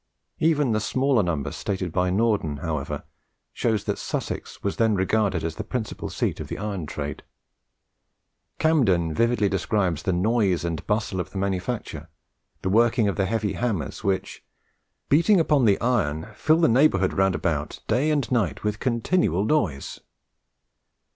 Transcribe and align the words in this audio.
Even 0.39 0.71
the 0.71 0.79
smaller 0.79 1.21
number 1.21 1.51
stated 1.51 1.91
by 1.91 2.09
Norden, 2.09 2.57
however, 2.57 3.03
shows 3.53 3.83
that 3.83 3.99
Sussex 3.99 4.63
was 4.63 4.77
then 4.77 4.95
regarded 4.95 5.43
as 5.43 5.57
the 5.57 5.63
principal 5.63 6.09
seat 6.09 6.39
of 6.39 6.47
the 6.47 6.57
iron 6.57 6.87
trade. 6.87 7.21
Camden 8.57 9.13
vividly 9.13 9.47
describes 9.47 10.01
the 10.01 10.11
noise 10.11 10.65
and 10.65 10.87
bustle 10.87 11.19
of 11.19 11.29
the 11.29 11.37
manufacture 11.37 12.09
the 12.63 12.69
working 12.69 13.07
of 13.07 13.15
the 13.15 13.27
heavy 13.27 13.53
hammers, 13.53 14.03
which, 14.03 14.43
"beating 15.07 15.39
upon 15.39 15.65
the 15.65 15.79
iron, 15.79 16.29
fill 16.33 16.57
the 16.59 16.67
neighbourhood 16.67 17.13
round 17.13 17.35
about, 17.35 17.79
day 17.87 18.09
and 18.09 18.31
night, 18.31 18.63
with 18.63 18.79
continual 18.79 19.45
noise." 19.45 19.99